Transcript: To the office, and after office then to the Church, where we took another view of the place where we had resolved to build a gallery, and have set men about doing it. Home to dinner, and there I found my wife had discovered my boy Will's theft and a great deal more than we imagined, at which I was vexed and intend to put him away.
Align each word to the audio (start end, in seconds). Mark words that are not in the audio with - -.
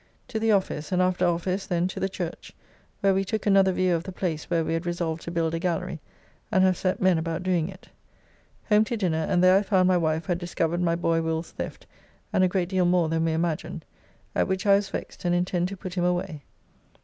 To 0.29 0.39
the 0.39 0.51
office, 0.51 0.91
and 0.91 0.99
after 0.99 1.27
office 1.27 1.67
then 1.67 1.87
to 1.89 1.99
the 1.99 2.09
Church, 2.09 2.55
where 3.01 3.13
we 3.13 3.23
took 3.23 3.45
another 3.45 3.71
view 3.71 3.93
of 3.93 4.01
the 4.01 4.11
place 4.11 4.45
where 4.45 4.65
we 4.65 4.73
had 4.73 4.87
resolved 4.87 5.21
to 5.21 5.29
build 5.29 5.53
a 5.53 5.59
gallery, 5.59 5.99
and 6.51 6.63
have 6.63 6.75
set 6.75 6.99
men 7.03 7.19
about 7.19 7.43
doing 7.43 7.69
it. 7.69 7.87
Home 8.69 8.83
to 8.85 8.97
dinner, 8.97 9.27
and 9.29 9.43
there 9.43 9.55
I 9.57 9.61
found 9.61 9.87
my 9.87 9.97
wife 9.97 10.25
had 10.25 10.39
discovered 10.39 10.81
my 10.81 10.95
boy 10.95 11.21
Will's 11.21 11.51
theft 11.51 11.85
and 12.33 12.43
a 12.43 12.47
great 12.47 12.69
deal 12.69 12.85
more 12.85 13.09
than 13.09 13.23
we 13.25 13.33
imagined, 13.33 13.85
at 14.33 14.47
which 14.47 14.65
I 14.65 14.73
was 14.73 14.89
vexed 14.89 15.23
and 15.23 15.35
intend 15.35 15.67
to 15.67 15.77
put 15.77 15.93
him 15.93 16.03
away. 16.03 16.41